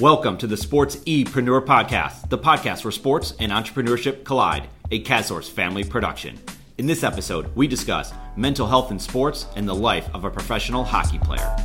[0.00, 5.48] Welcome to the Sports Epreneur Podcast, the podcast where sports and entrepreneurship collide, a CASOurce
[5.48, 6.36] family production.
[6.78, 10.82] In this episode, we discuss mental health in sports and the life of a professional
[10.82, 11.56] hockey player.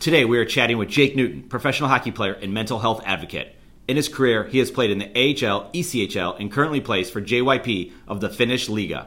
[0.00, 3.54] Today, we are chatting with Jake Newton, professional hockey player and mental health advocate.
[3.86, 7.92] In his career, he has played in the AHL, ECHL, and currently plays for JYP
[8.08, 9.06] of the Finnish Liiga.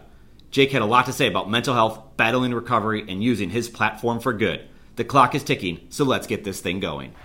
[0.51, 4.19] Jake had a lot to say about mental health, battling recovery, and using his platform
[4.19, 4.67] for good.
[4.97, 7.15] The clock is ticking, so let's get this thing going.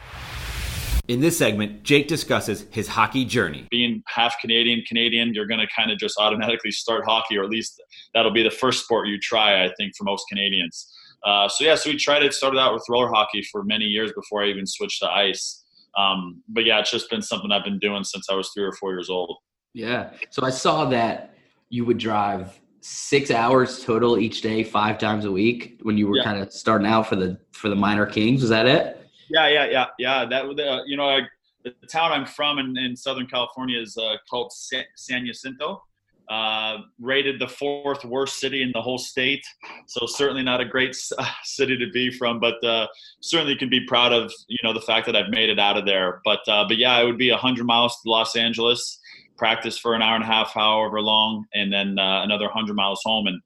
[1.09, 3.67] In this segment, Jake discusses his hockey journey.
[3.71, 7.51] Being half Canadian, Canadian, you're going to kind of just automatically start hockey, or at
[7.51, 7.83] least
[8.15, 10.93] that'll be the first sport you try, I think, for most Canadians.
[11.25, 14.13] Uh, so, yeah, so we tried it, started out with roller hockey for many years
[14.13, 15.65] before I even switched to ice.
[15.99, 18.73] Um, but yeah, it's just been something I've been doing since I was three or
[18.73, 19.37] four years old.
[19.75, 20.11] Yeah.
[20.31, 21.35] So I saw that
[21.71, 26.19] you would drive six hours total each day, five times a week when you were
[26.19, 26.25] yeah.
[26.25, 28.43] kind of starting out for the for the minor kings.
[28.43, 29.05] Was that it?
[29.29, 30.25] Yeah, yeah, yeah, yeah.
[30.25, 31.23] That uh, you know, I,
[31.65, 35.83] the town I'm from in, in Southern California is uh, called San Jacinto.
[36.29, 39.45] Uh, rated the fourth worst city in the whole state,
[39.87, 42.39] so certainly not a great uh, city to be from.
[42.39, 42.87] But uh,
[43.21, 45.87] certainly can be proud of you know the fact that I've made it out of
[45.87, 46.21] there.
[46.25, 49.01] But uh, but yeah, it would be hundred miles to Los Angeles
[49.37, 53.01] practice for an hour and a half, however long, and then uh, another 100 miles
[53.05, 53.27] home.
[53.27, 53.41] And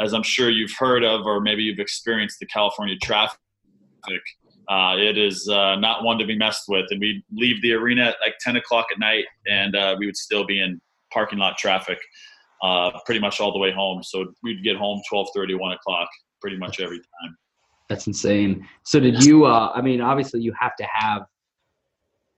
[0.00, 3.38] as I'm sure you've heard of, or maybe you've experienced the California traffic,
[4.68, 6.86] uh, it is uh, not one to be messed with.
[6.90, 10.16] And we leave the arena at like 10 o'clock at night, and uh, we would
[10.16, 10.80] still be in
[11.12, 11.98] parking lot traffic
[12.62, 14.02] uh, pretty much all the way home.
[14.02, 16.08] So we'd get home 12:30, 1 o'clock,
[16.40, 17.36] pretty much every time.
[17.88, 18.66] That's insane.
[18.84, 19.44] So did you?
[19.44, 21.26] Uh, I mean, obviously you have to have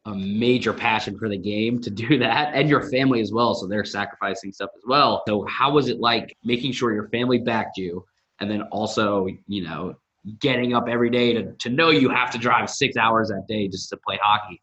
[0.07, 3.55] a major passion for the game to do that and your family as well.
[3.55, 5.23] So they're sacrificing stuff as well.
[5.29, 8.05] So how was it like making sure your family backed you
[8.41, 9.97] and then also, you know,
[10.41, 13.69] getting up every day to, to know you have to drive six hours that day
[13.69, 14.63] just to play hockey?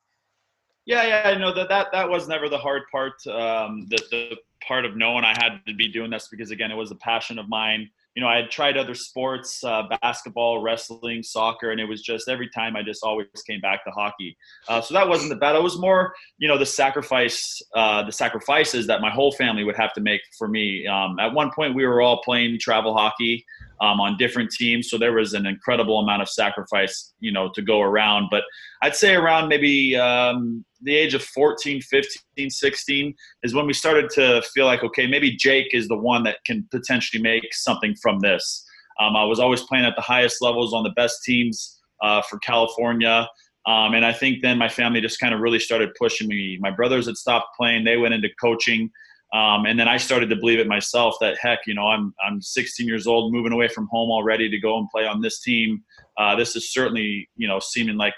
[0.86, 3.26] Yeah, yeah, I know that that that was never the hard part.
[3.26, 6.76] Um, the the part of knowing I had to be doing this because again, it
[6.76, 11.24] was a passion of mine you know, I had tried other sports, uh, basketball, wrestling,
[11.24, 14.38] soccer, and it was just every time I just always came back to hockey.
[14.68, 15.56] Uh, so that wasn't the bad.
[15.56, 19.76] It was more, you know, the sacrifice, uh, the sacrifices that my whole family would
[19.76, 20.86] have to make for me.
[20.86, 23.46] Um, at one point, we were all playing travel hockey
[23.84, 27.62] um, on different teams, so there was an incredible amount of sacrifice, you know, to
[27.62, 28.30] go around.
[28.32, 28.46] But
[28.82, 34.10] I'd say around maybe um, the age of 14, 15, 16 is when we started
[34.12, 38.22] to feel like, okay, maybe Jake is the one that can potentially make something from
[38.22, 38.66] this.
[39.02, 42.40] Um, I was always playing at the highest levels on the best teams uh, for
[42.40, 43.28] California.
[43.66, 46.58] Um, and I think then my family just kind of really started pushing me.
[46.62, 48.90] My brothers had stopped playing, they went into coaching.
[49.34, 52.42] Um, and then I started to believe it myself that heck, you know, I'm I'm
[52.42, 55.84] 16 years old, moving away from home already to go and play on this team.
[56.18, 58.14] Uh, this is certainly, you know, seeming like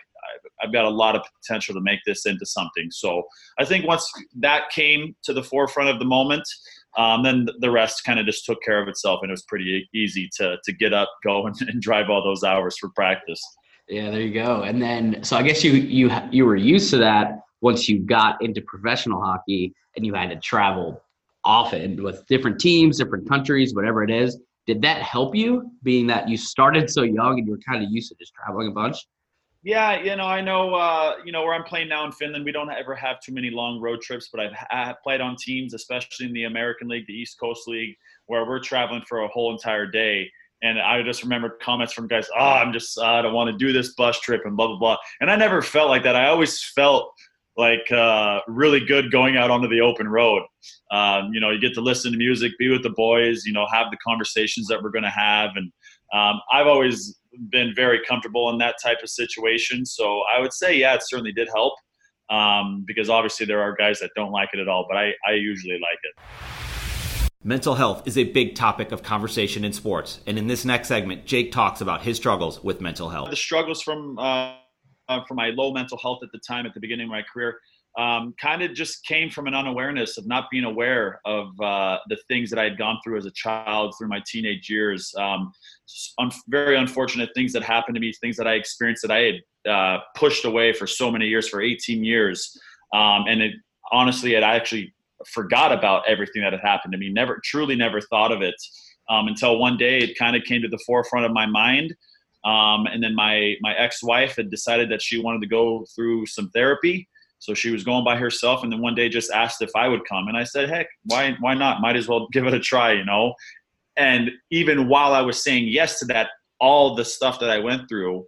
[0.61, 2.89] I've got a lot of potential to make this into something.
[2.91, 3.23] So
[3.59, 6.47] I think once that came to the forefront of the moment,
[6.97, 9.87] um, then the rest kind of just took care of itself, and it was pretty
[9.93, 13.41] easy to to get up, go, and, and drive all those hours for practice.
[13.87, 14.63] Yeah, there you go.
[14.63, 18.39] And then, so I guess you you you were used to that once you got
[18.43, 21.01] into professional hockey, and you had to travel
[21.43, 24.39] often with different teams, different countries, whatever it is.
[24.67, 27.89] Did that help you, being that you started so young and you were kind of
[27.89, 28.97] used to just traveling a bunch?
[29.63, 32.51] Yeah, you know, I know, uh, you know, where I'm playing now in Finland, we
[32.51, 34.39] don't ever have too many long road trips, but
[34.71, 37.95] I've, played on teams, especially in the American League, the East Coast League,
[38.27, 40.29] where we're traveling for a whole entire day.
[40.61, 43.57] And I just remember comments from guys, oh, I'm just, uh, I don't want to
[43.57, 44.97] do this bus trip and blah, blah, blah.
[45.19, 46.15] And I never felt like that.
[46.15, 47.11] I always felt
[47.57, 50.43] like uh, really good going out onto the open road.
[50.91, 53.65] Um, you know, you get to listen to music, be with the boys, you know,
[53.71, 55.51] have the conversations that we're going to have.
[55.55, 55.71] And
[56.13, 57.17] um, I've always
[57.49, 59.85] been very comfortable in that type of situation.
[59.85, 61.73] So I would say, yeah, it certainly did help
[62.29, 65.33] um, because obviously there are guys that don't like it at all, but I, I
[65.33, 66.23] usually like it.
[67.43, 70.19] Mental health is a big topic of conversation in sports.
[70.25, 73.29] And in this next segment, Jake talks about his struggles with mental health.
[73.29, 74.55] The struggles from, uh,
[75.09, 77.59] uh, from my low mental health at the time, at the beginning of my career,
[77.97, 82.17] um, kind of just came from an unawareness of not being aware of uh, the
[82.27, 85.13] things that I had gone through as a child through my teenage years.
[85.17, 85.53] Um,
[86.19, 89.71] un- very unfortunate things that happened to me, things that I experienced that I had
[89.71, 92.59] uh, pushed away for so many years, for 18 years.
[92.93, 93.53] Um, and it
[93.91, 94.93] honestly, I actually
[95.25, 97.09] forgot about everything that had happened to me.
[97.09, 98.55] Never, truly, never thought of it
[99.09, 101.95] um, until one day it kind of came to the forefront of my mind.
[102.45, 106.49] Um, and then my my ex-wife had decided that she wanted to go through some
[106.51, 107.07] therapy
[107.45, 110.03] so she was going by herself, and then one day just asked if I would
[110.07, 111.35] come, and I said, "Heck, why?
[111.39, 111.81] Why not?
[111.81, 113.35] Might as well give it a try, you know."
[113.97, 117.87] And even while I was saying yes to that all the stuff that I went
[117.87, 118.25] through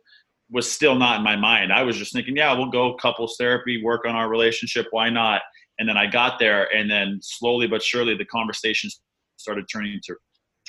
[0.51, 1.73] was still not in my mind.
[1.73, 4.85] I was just thinking, yeah, we'll go couples therapy, work on our relationship.
[4.91, 5.41] Why not?
[5.79, 9.01] And then I got there, and then slowly but surely, the conversations
[9.37, 10.15] started turning to,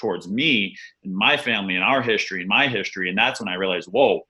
[0.01, 0.75] towards me
[1.05, 3.09] and my family and our history and my history.
[3.09, 4.23] And that's when I realized, whoa,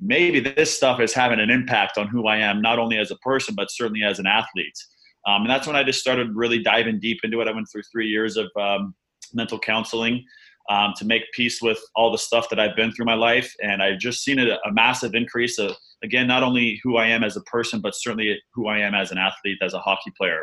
[0.00, 3.16] maybe this stuff is having an impact on who I am, not only as a
[3.16, 4.78] person, but certainly as an athlete.
[5.26, 7.48] Um, and that's when I just started really diving deep into it.
[7.48, 8.94] I went through three years of um,
[9.34, 10.24] mental counseling
[10.68, 13.52] um, to make peace with all the stuff that I've been through my life.
[13.62, 17.24] And I've just seen a, a massive increase of, again, not only who I am
[17.24, 20.42] as a person, but certainly who I am as an athlete, as a hockey player.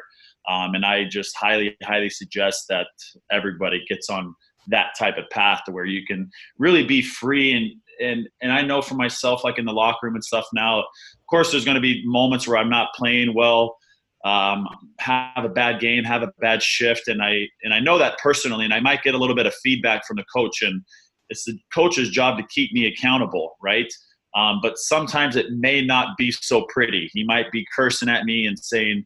[0.49, 2.87] Um, and I just highly, highly suggest that
[3.31, 4.35] everybody gets on
[4.67, 7.71] that type of path to where you can really be free and
[8.01, 10.85] and and I know for myself, like in the locker room and stuff now, of
[11.29, 13.77] course, there's going to be moments where I'm not playing well,
[14.25, 14.67] um,
[14.99, 18.65] have a bad game, have a bad shift, and I and I know that personally,
[18.65, 20.81] and I might get a little bit of feedback from the coach, and
[21.29, 23.91] it's the coach's job to keep me accountable, right?
[24.35, 27.09] Um, but sometimes it may not be so pretty.
[27.13, 29.05] He might be cursing at me and saying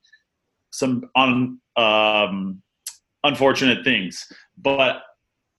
[0.72, 2.62] some un, um,
[3.24, 4.26] unfortunate things,
[4.58, 5.02] but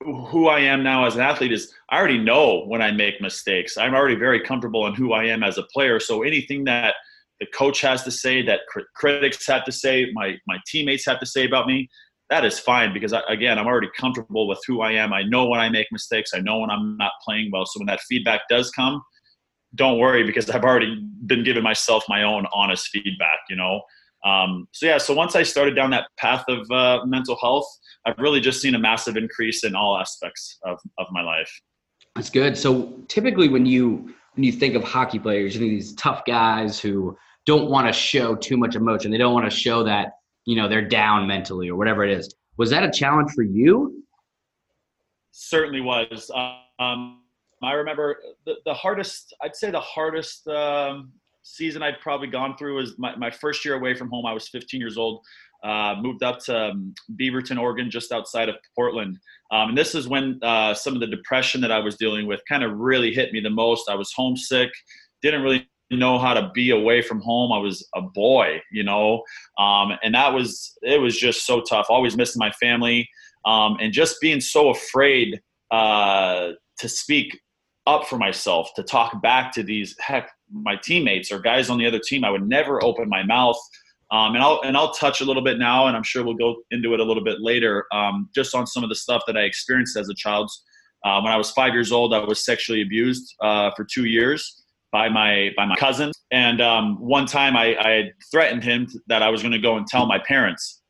[0.01, 3.77] who I am now as an athlete is I already know when I make mistakes.
[3.77, 5.99] I'm already very comfortable in who I am as a player.
[5.99, 6.95] So anything that
[7.41, 11.21] the coach has to say, that cr- critics have to say, my my teammates have
[11.21, 11.89] to say about me,
[12.31, 15.13] that is fine because I, again, I'm already comfortable with who I am.
[15.13, 16.31] I know when I make mistakes.
[16.35, 17.67] I know when I'm not playing well.
[17.67, 19.03] So when that feedback does come,
[19.75, 23.41] don't worry because I've already been giving myself my own honest feedback.
[23.49, 23.83] You know.
[24.25, 27.67] Um, so yeah, so once I started down that path of uh, mental health,
[28.09, 31.51] I've really just seen a massive increase in all aspects of, of my life.
[32.17, 32.57] That's good.
[32.57, 36.79] So typically when you when you think of hockey players, you think these tough guys
[36.79, 39.11] who don't want to show too much emotion.
[39.11, 40.13] They don't want to show that,
[40.47, 42.33] you know, they're down mentally or whatever it is.
[42.57, 44.05] Was that a challenge for you?
[45.33, 46.31] Certainly was.
[46.79, 47.23] Um,
[47.63, 48.17] I remember
[48.47, 51.13] the, the hardest, I'd say the hardest um,
[51.43, 54.27] season I've probably gone through was my, my first year away from home.
[54.27, 55.25] I was 15 years old.
[55.65, 59.19] Uh, moved up to um, Beaverton, Oregon, just outside of Portland.
[59.51, 62.41] Um, and this is when uh, some of the depression that I was dealing with
[62.49, 63.89] kind of really hit me the most.
[63.91, 64.71] I was homesick,
[65.23, 67.51] didn't really know how to be away from home.
[67.53, 69.23] I was a boy, you know,
[69.59, 71.87] um, and that was it was just so tough.
[71.89, 73.09] Always missing my family,
[73.45, 75.41] um, and just being so afraid
[75.71, 77.39] uh, to speak
[77.87, 81.87] up for myself, to talk back to these heck my teammates or guys on the
[81.87, 82.25] other team.
[82.25, 83.59] I would never open my mouth.
[84.11, 86.57] Um, and I'll and I'll touch a little bit now, and I'm sure we'll go
[86.71, 89.43] into it a little bit later, um, just on some of the stuff that I
[89.43, 90.51] experienced as a child.
[91.05, 94.65] Uh, when I was five years old, I was sexually abused uh, for two years
[94.93, 99.29] by my by my cousin, and um, one time I, I threatened him that I
[99.29, 100.81] was going to go and tell my parents,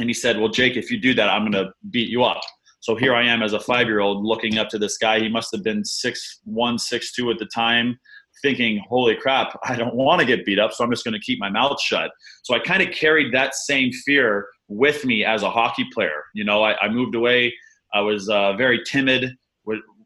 [0.00, 2.40] and he said, "Well, Jake, if you do that, I'm going to beat you up."
[2.80, 5.20] So here I am as a five year old looking up to this guy.
[5.20, 7.96] He must have been six one, six two at the time
[8.42, 11.20] thinking, holy crap, I don't want to get beat up, so I'm just going to
[11.20, 12.10] keep my mouth shut.
[12.44, 16.24] So I kind of carried that same fear with me as a hockey player.
[16.34, 17.52] You know, I, I moved away.
[17.94, 19.32] I was uh, very timid,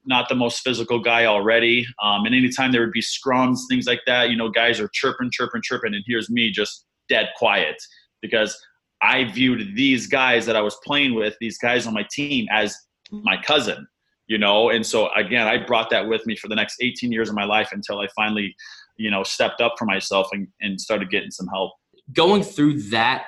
[0.07, 1.87] not the most physical guy already.
[2.03, 5.31] Um, and anytime there would be scrums, things like that, you know, guys are chirping,
[5.33, 7.77] chirping, chirping, and here's me just dead quiet
[8.23, 8.59] because
[9.03, 12.77] I viewed these guys that I was playing with, these guys on my team, as
[13.11, 13.87] my cousin
[14.31, 14.71] you know?
[14.71, 17.45] And so again i brought that with me for the next 18 years of my
[17.45, 18.55] life until i finally
[18.97, 21.73] you know stepped up for myself and, and started getting some help.
[22.13, 23.27] Going through that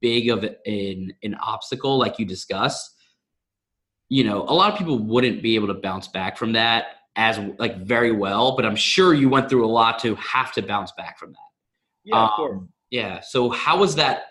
[0.00, 2.94] big of an, an obstacle like you discussed
[4.10, 7.40] you know a lot of people wouldn't be able to bounce back from that as
[7.58, 10.92] like very well but i'm sure you went through a lot to have to bounce
[10.92, 11.38] back from that.
[12.04, 12.60] Yeah um, of course.
[12.90, 14.24] yeah so how was that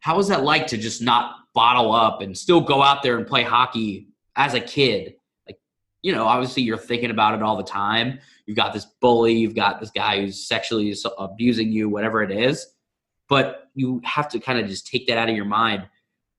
[0.00, 3.26] how was that like to just not bottle up and still go out there and
[3.26, 5.14] play hockey as a kid
[6.04, 8.18] you know, obviously you're thinking about it all the time.
[8.44, 12.66] You've got this bully, you've got this guy who's sexually abusing you, whatever it is.
[13.26, 15.88] But you have to kind of just take that out of your mind.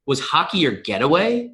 [0.05, 1.51] Was hockey your getaway?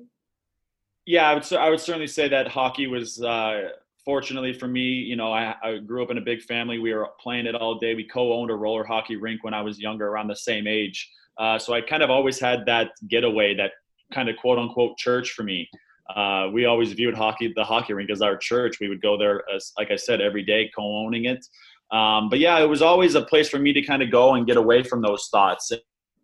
[1.06, 1.54] Yeah, I would.
[1.54, 3.24] I would certainly say that hockey was.
[3.24, 3.70] Uh,
[4.04, 6.80] fortunately for me, you know, I, I grew up in a big family.
[6.80, 7.94] We were playing it all day.
[7.94, 11.08] We co-owned a roller hockey rink when I was younger, around the same age.
[11.38, 13.74] Uh, so I kind of always had that getaway, that
[14.12, 15.70] kind of quote unquote church for me
[16.16, 18.80] uh, we always viewed hockey, the hockey rink, as our church.
[18.80, 21.46] We would go there, as like I said, every day, co-owning it.
[21.92, 24.48] Um, but yeah, it was always a place for me to kind of go and
[24.48, 25.72] get away from those thoughts.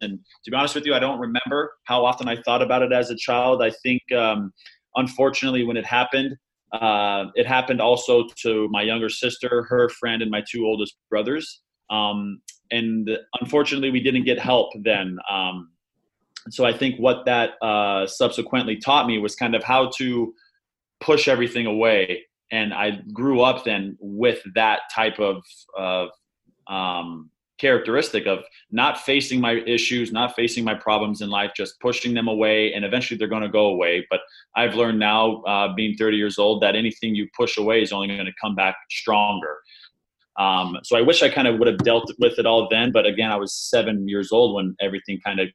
[0.01, 2.93] And, to be honest with you, I don't remember how often I thought about it
[2.93, 3.63] as a child.
[3.63, 4.53] I think, um,
[4.95, 6.35] unfortunately, when it happened,
[6.71, 11.61] uh, it happened also to my younger sister, her friend, and my two oldest brothers.
[11.89, 12.41] Um,
[12.71, 13.09] and
[13.41, 15.17] unfortunately, we didn't get help then.
[15.31, 15.71] Um,
[16.49, 20.33] so I think what that uh, subsequently taught me was kind of how to
[20.99, 25.43] push everything away and I grew up then with that type of
[26.67, 28.39] um, characteristic of
[28.71, 32.85] not facing my issues, not facing my problems in life, just pushing them away, and
[32.85, 34.05] eventually they're going to go away.
[34.09, 34.21] But
[34.55, 38.07] I've learned now, uh, being 30 years old, that anything you push away is only
[38.07, 39.57] going to come back stronger.
[40.39, 43.07] Um, so I wish I kind of would have dealt with it all then, but
[43.07, 45.47] again, I was seven years old when everything kind of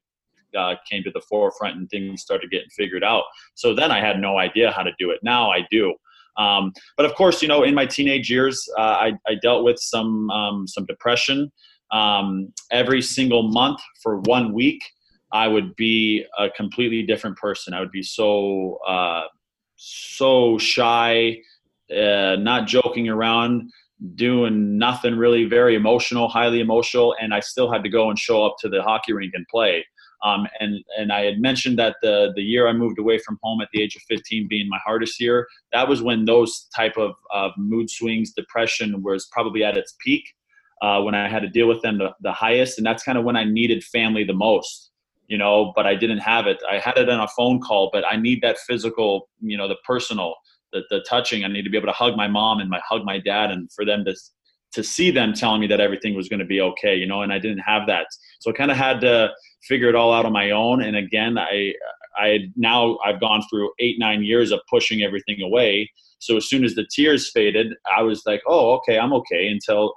[0.56, 3.25] uh, came to the forefront and things started getting figured out.
[3.54, 5.21] So then I had no idea how to do it.
[5.23, 5.94] Now I do.
[6.37, 9.78] Um, but of course, you know, in my teenage years, uh, I, I, dealt with
[9.78, 11.52] some um, some depression.
[11.90, 14.82] Um, every single month for one week,
[15.30, 17.75] I would be a completely different person.
[17.75, 19.25] I would be so uh,
[19.76, 21.38] so shy,
[21.94, 23.71] uh, not joking around,
[24.14, 28.44] doing nothing really, very emotional, highly emotional, and I still had to go and show
[28.44, 29.85] up to the hockey rink and play.
[30.23, 33.61] Um, and and I had mentioned that the the year I moved away from home
[33.61, 37.12] at the age of 15 being my hardest year, that was when those type of,
[37.33, 40.25] of mood swings, depression was probably at its peak.
[40.81, 43.23] Uh, when I had to deal with them the, the highest, and that's kind of
[43.23, 44.91] when I needed family the most,
[45.29, 45.73] you know.
[45.76, 46.61] But I didn't have it.
[46.69, 49.76] I had it on a phone call, but I need that physical, you know, the
[49.85, 50.35] personal,
[50.73, 51.45] the the touching.
[51.45, 53.71] I need to be able to hug my mom and my hug my dad, and
[53.73, 54.14] for them to
[54.73, 57.23] to see them telling me that everything was going to be okay, you know.
[57.23, 58.07] And I didn't have that,
[58.41, 59.31] so I kind of had to
[59.62, 60.83] figure it all out on my own.
[60.83, 61.75] And again, I
[62.17, 65.91] I now I've gone through eight nine years of pushing everything away.
[66.19, 69.95] So as soon as the tears faded, I was like, oh, okay, I'm okay until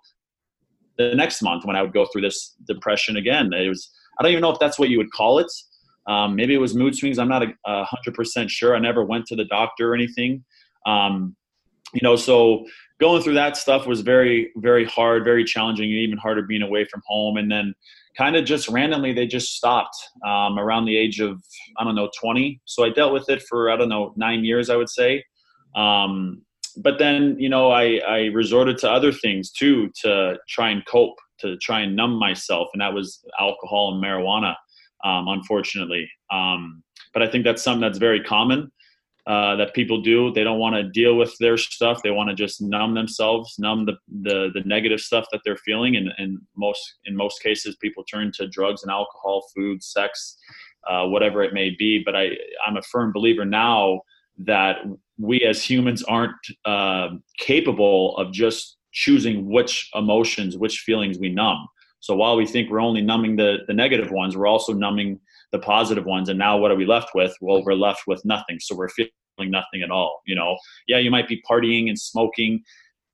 [0.98, 3.51] the next month when I would go through this depression again.
[3.53, 5.51] It was I don't even know if that's what you would call it.
[6.08, 7.17] Um, maybe it was mood swings.
[7.17, 8.75] I'm not a hundred percent sure.
[8.75, 10.44] I never went to the doctor or anything.
[10.86, 11.36] Um,
[11.94, 12.65] you know, so
[12.99, 16.85] going through that stuff was very, very hard, very challenging, and even harder being away
[16.85, 17.37] from home.
[17.37, 17.73] And then
[18.17, 21.41] kind of just randomly they just stopped um, around the age of
[21.77, 24.69] i don't know 20 so i dealt with it for i don't know nine years
[24.69, 25.23] i would say.
[25.75, 26.41] Um,
[26.77, 31.17] but then you know I, I resorted to other things too to try and cope
[31.39, 34.55] to try and numb myself and that was alcohol and marijuana
[35.03, 36.09] um, unfortunately.
[36.31, 36.81] Um,
[37.13, 38.71] but i think that's something that's very common
[39.27, 40.32] uh, that people do.
[40.32, 42.01] They don't want to deal with their stuff.
[42.03, 45.96] They want to just numb themselves, numb the, the, the negative stuff that they're feeling.
[45.96, 50.38] And, and most in most cases, people turn to drugs and alcohol, food, sex,
[50.88, 52.03] uh, whatever it may be.
[52.05, 52.29] But I
[52.67, 54.01] I'm a firm believer now
[54.38, 54.77] that
[55.17, 61.67] we as humans aren't uh, capable of just choosing which emotions, which feelings we numb.
[62.00, 65.20] So while we think we're only numbing the, the negative ones, we're also numbing
[65.55, 66.27] the positive ones.
[66.29, 67.33] And now what are we left with?
[67.39, 68.59] Well, we're left with nothing.
[68.59, 70.21] So we're feeling nothing at all.
[70.25, 70.57] You know,
[70.88, 72.62] yeah, you might be partying and smoking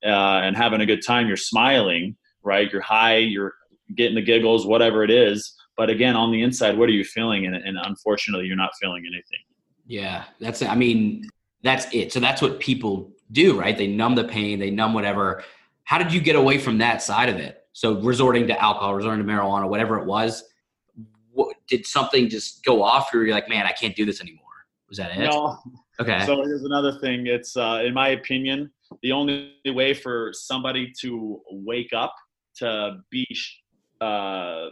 [0.04, 1.28] uh, and having a good time.
[1.28, 2.70] You're smiling, right?
[2.70, 3.18] You're high.
[3.18, 3.54] You're
[3.96, 5.54] getting the giggles, whatever it is.
[5.76, 7.46] But again, on the inside, what are you feeling?
[7.46, 9.40] And, and unfortunately, you're not feeling anything.
[9.86, 10.62] Yeah, that's.
[10.62, 11.28] I mean,
[11.62, 12.12] that's it.
[12.12, 13.76] So that's what people do, right?
[13.76, 14.58] They numb the pain.
[14.58, 15.42] They numb whatever.
[15.84, 17.58] How did you get away from that side of it?
[17.72, 20.44] So resorting to alcohol, resorting to marijuana, whatever it was
[21.32, 24.42] what, did something just go off or you're like, man, I can't do this anymore?
[24.88, 25.24] Was that it?
[25.24, 25.58] No.
[26.00, 26.24] Okay.
[26.26, 27.26] So here's another thing.
[27.26, 28.70] It's, uh, in my opinion,
[29.02, 32.14] the only way for somebody to wake up
[32.56, 33.26] to be
[34.00, 34.70] uh,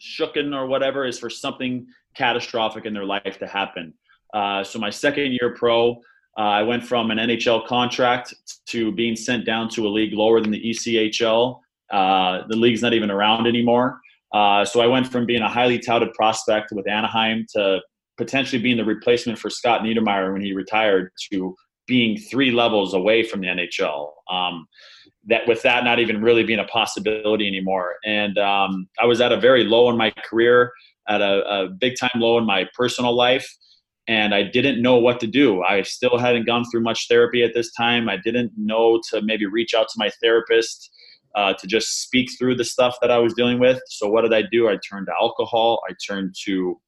[0.00, 1.86] shooken or whatever is for something
[2.16, 3.94] catastrophic in their life to happen.
[4.34, 5.92] Uh, so my second year pro,
[6.38, 8.34] uh, I went from an NHL contract
[8.66, 11.60] to being sent down to a league lower than the ECHL.
[11.90, 14.00] Uh, the league's not even around anymore.
[14.32, 17.80] Uh, so I went from being a highly touted prospect with Anaheim to
[18.16, 21.54] potentially being the replacement for Scott Niedermayer when he retired to
[21.86, 24.10] being three levels away from the NHL.
[24.30, 24.66] Um,
[25.26, 27.96] that with that not even really being a possibility anymore.
[28.04, 30.72] And um, I was at a very low in my career,
[31.08, 33.48] at a, a big time low in my personal life.
[34.08, 35.62] And I didn't know what to do.
[35.62, 38.08] I still hadn't gone through much therapy at this time.
[38.08, 40.90] I didn't know to maybe reach out to my therapist
[41.34, 43.80] uh, to just speak through the stuff that I was dealing with.
[43.88, 44.68] So what did I do?
[44.68, 45.80] I turned to alcohol.
[45.88, 46.80] I turned to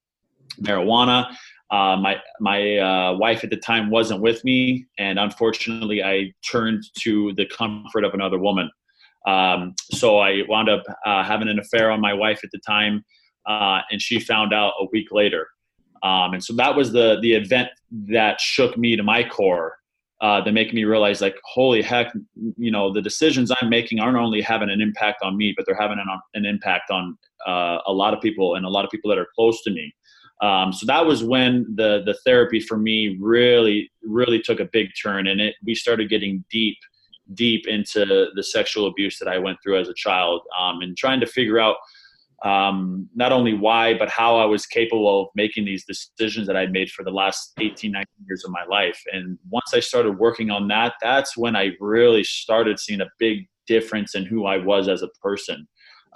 [0.60, 1.34] marijuana.
[1.70, 6.84] Uh, my my uh, wife at the time wasn't with me, and unfortunately, I turned
[7.00, 8.70] to the comfort of another woman.
[9.26, 13.02] Um, so I wound up uh, having an affair on my wife at the time,
[13.48, 15.46] uh, and she found out a week later.
[16.02, 17.70] Um, and so that was the the event
[18.08, 19.76] that shook me to my core
[20.22, 22.12] uh, that make me realize like holy heck
[22.56, 25.74] you know the decisions i'm making aren't only having an impact on me but they're
[25.78, 29.08] having an, an impact on uh, a lot of people and a lot of people
[29.10, 29.94] that are close to me.
[30.40, 34.88] Um, so that was when the the therapy for me really really took a big
[35.00, 36.76] turn and it we started getting deep
[37.34, 41.20] deep into the sexual abuse that i went through as a child um, and trying
[41.20, 41.76] to figure out
[42.44, 46.66] um, not only why, but how I was capable of making these decisions that I
[46.66, 49.00] made for the last 18, 19 years of my life.
[49.12, 53.46] And once I started working on that, that's when I really started seeing a big
[53.68, 55.68] difference in who I was as a person.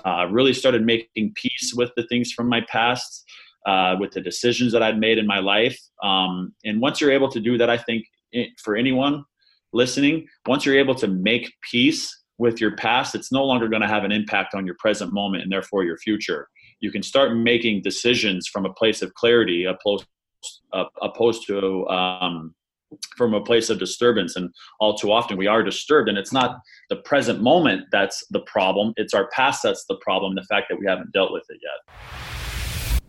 [0.04, 3.24] Uh, really started making peace with the things from my past,
[3.66, 5.78] uh, with the decisions that I'd made in my life.
[6.02, 9.24] Um, and once you're able to do that, I think it, for anyone
[9.72, 13.88] listening, once you're able to make peace with your past, it's no longer going to
[13.88, 16.48] have an impact on your present moment and therefore your future.
[16.80, 20.06] You can start making decisions from a place of clarity, opposed,
[21.00, 22.54] opposed to um,
[23.16, 24.36] from a place of disturbance.
[24.36, 24.50] And
[24.80, 28.92] all too often we are disturbed, and it's not the present moment that's the problem;
[28.96, 30.34] it's our past that's the problem.
[30.34, 32.45] The fact that we haven't dealt with it yet.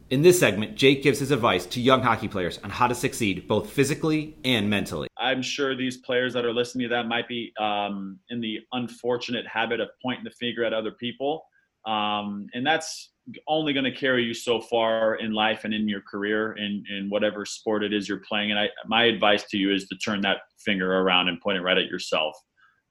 [0.09, 3.45] In this segment, Jake gives his advice to young hockey players on how to succeed
[3.45, 5.09] both physically and mentally.
[5.17, 9.45] I'm sure these players that are listening to that might be um, in the unfortunate
[9.45, 11.43] habit of pointing the finger at other people.
[11.85, 13.11] Um, and that's
[13.49, 17.09] only going to carry you so far in life and in your career in, in
[17.09, 18.51] whatever sport it is you're playing.
[18.51, 21.61] And I, my advice to you is to turn that finger around and point it
[21.61, 22.33] right at yourself.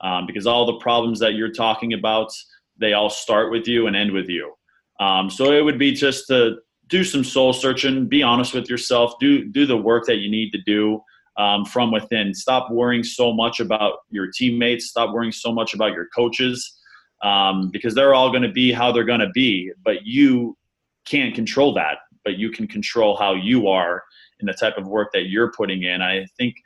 [0.03, 2.31] Um, because all the problems that you're talking about,
[2.79, 4.53] they all start with you and end with you.
[5.01, 6.57] Um, so it would be just to
[6.89, 10.51] do some soul searching, be honest with yourself, do do the work that you need
[10.51, 11.01] to do
[11.37, 12.35] um, from within.
[12.35, 14.87] Stop worrying so much about your teammates.
[14.87, 16.79] Stop worrying so much about your coaches
[17.23, 19.71] um, because they're all going to be how they're going to be.
[19.85, 20.57] But you
[21.05, 21.99] can't control that.
[22.25, 24.03] But you can control how you are
[24.41, 26.03] and the type of work that you're putting in.
[26.03, 26.57] I think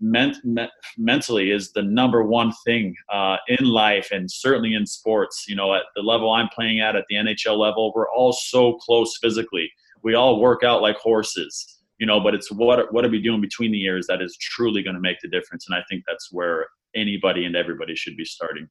[0.00, 5.44] ment- me- mentally is the number one thing uh, in life and certainly in sports.
[5.48, 8.74] You know, at the level I'm playing at, at the NHL level, we're all so
[8.74, 9.70] close physically.
[10.02, 13.40] We all work out like horses, you know, but it's what, what are we doing
[13.40, 15.66] between the years that is truly going to make the difference.
[15.68, 18.68] And I think that's where anybody and everybody should be starting.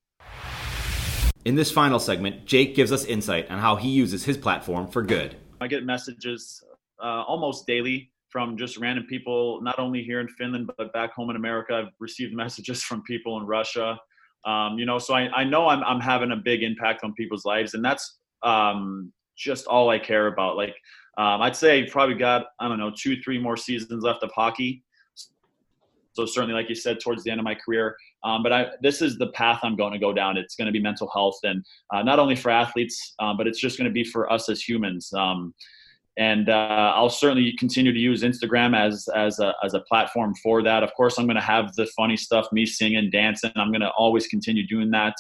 [1.46, 5.02] In this final segment, Jake gives us insight on how he uses his platform for
[5.02, 5.36] good.
[5.60, 6.64] I get messages
[7.04, 11.30] uh, almost daily from just random people, not only here in Finland, but back home
[11.30, 11.76] in America.
[11.76, 13.98] I've received messages from people in Russia.
[14.44, 17.46] Um, you know, so I, I know I'm, I'm having a big impact on people's
[17.46, 20.58] lives, and that's um, just all I care about.
[20.58, 20.76] Like,
[21.18, 24.84] um, I'd say probably got, I don't know, two, three more seasons left of hockey.
[26.14, 27.96] So certainly, like you said, towards the end of my career.
[28.24, 30.38] Um, but I, this is the path I'm going to go down.
[30.38, 33.60] It's going to be mental health, and uh, not only for athletes, uh, but it's
[33.60, 35.14] just going to be for us as humans.
[36.18, 40.62] And uh, I'll certainly continue to use Instagram as as a as a platform for
[40.62, 40.84] that.
[40.84, 43.52] Of course, I'm going to have the funny stuff, me singing, dancing.
[43.56, 45.16] I'm going to always continue doing that.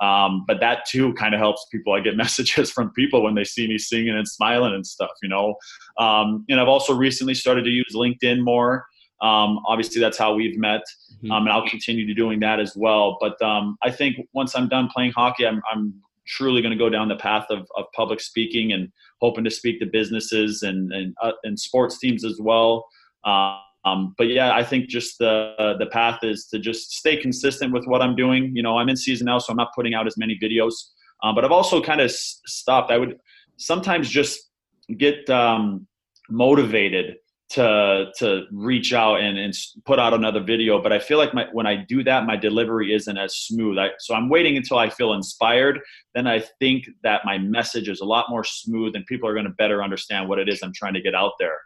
[0.00, 1.92] Um, but that too kind of helps people.
[1.92, 5.28] I get messages from people when they see me singing and smiling and stuff, you
[5.28, 5.54] know.
[5.98, 8.86] Um, and I've also recently started to use LinkedIn more.
[9.20, 10.82] Um, obviously, that's how we've met,
[11.14, 11.30] mm-hmm.
[11.30, 13.18] Um, and I'll continue to doing that as well.
[13.20, 15.94] But um, I think once I'm done playing hockey, I'm, I'm
[16.26, 18.88] truly going to go down the path of, of public speaking and
[19.20, 22.86] hoping to speak to businesses and and, uh, and sports teams as well.
[23.84, 27.84] Um, but yeah, I think just the the path is to just stay consistent with
[27.86, 28.52] what I'm doing.
[28.54, 30.74] You know, I'm in season now, so I'm not putting out as many videos.
[31.22, 32.90] Um, but I've also kind of stopped.
[32.90, 33.16] I would
[33.56, 34.50] sometimes just
[34.98, 35.86] get um,
[36.30, 37.16] motivated
[37.52, 41.46] to to reach out and, and put out another video but i feel like my,
[41.52, 43.78] when i do that my delivery isn't as smooth.
[43.78, 45.80] I, so i'm waiting until i feel inspired.
[46.14, 49.46] Then i think that my message is a lot more smooth and people are going
[49.46, 51.58] to better understand what it is i'm trying to get out there.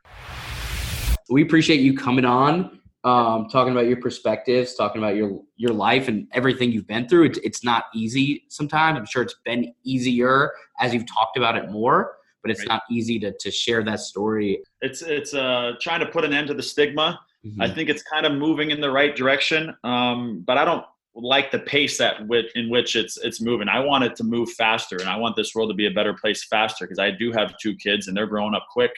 [1.29, 6.09] We appreciate you coming on um, talking about your perspectives talking about your your life
[6.09, 7.27] and everything you've been through.
[7.27, 8.99] It's, it's not easy sometimes.
[8.99, 12.75] I'm sure it's been easier as you've talked about it more but it's right.
[12.75, 14.63] not easy to to share that story.
[14.81, 17.21] It's it's uh, trying to put an end to the stigma.
[17.45, 17.61] Mm-hmm.
[17.61, 20.85] I think it's kind of moving in the right direction, um, but I don't
[21.19, 23.69] like the pace at which in which it's it's moving.
[23.69, 26.15] I want it to move faster, and I want this world to be a better
[26.15, 28.93] place faster because I do have two kids and they're growing up quick,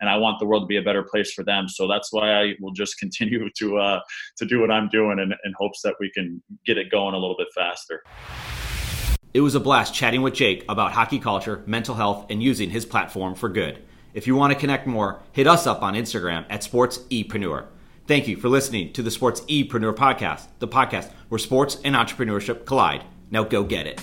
[0.00, 1.68] and I want the world to be a better place for them.
[1.68, 4.00] So that's why I will just continue to uh,
[4.38, 7.18] to do what I'm doing in, in hopes that we can get it going a
[7.18, 8.02] little bit faster.
[9.34, 12.84] It was a blast chatting with Jake about hockey culture, mental health, and using his
[12.84, 13.82] platform for good.
[14.12, 17.64] If you want to connect more, hit us up on Instagram at Sports Epreneur.
[18.06, 23.04] Thank you for listening to the SportsEpreneur podcast, the podcast where sports and entrepreneurship collide.
[23.30, 24.02] Now go get it.